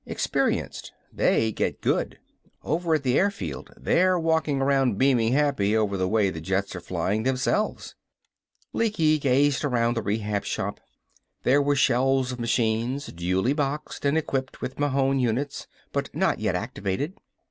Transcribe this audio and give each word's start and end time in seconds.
Experienced. 0.07 0.93
They 1.13 1.51
get 1.51 1.79
good! 1.79 2.17
Over 2.63 2.95
at 2.95 3.03
the 3.03 3.19
airfield 3.19 3.69
they're 3.77 4.17
walking 4.17 4.59
around 4.59 4.97
beaming 4.97 5.33
happy 5.33 5.77
over 5.77 5.95
the 5.95 6.07
way 6.07 6.31
the 6.31 6.41
jets 6.41 6.75
are 6.75 6.79
flyin' 6.81 7.21
themselves." 7.21 7.93
Lecky 8.73 9.19
gazed 9.19 9.63
around 9.63 9.93
the 9.95 10.01
Rehab 10.01 10.43
Shop. 10.43 10.79
There 11.43 11.61
were 11.61 11.75
shelves 11.75 12.31
of 12.31 12.39
machines, 12.39 13.13
duly 13.13 13.53
boxed 13.53 14.03
and 14.03 14.17
equipped 14.17 14.59
with 14.59 14.79
Mahon 14.79 15.19
units, 15.19 15.67
but 15.91 16.09
not 16.15 16.39
yet 16.39 16.55
activated. 16.55 17.19